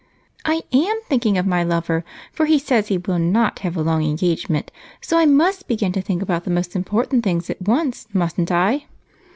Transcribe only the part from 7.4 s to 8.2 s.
at once,